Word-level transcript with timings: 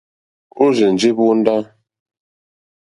Ó 0.63 0.65
rzènjé 0.77 1.11
hvóndá. 1.17 1.57